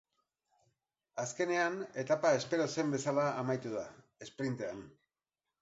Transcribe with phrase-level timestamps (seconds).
[1.23, 3.87] Azkenean, etapa espero zen bezala amaitu da,
[4.29, 4.85] esprintean.